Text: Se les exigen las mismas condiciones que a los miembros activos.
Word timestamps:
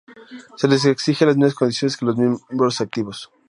Se 0.57 0.67
les 0.67 0.85
exigen 0.87 1.27
las 1.27 1.37
mismas 1.37 1.53
condiciones 1.53 1.95
que 1.95 2.05
a 2.05 2.07
los 2.07 2.17
miembros 2.17 2.81
activos. 2.81 3.29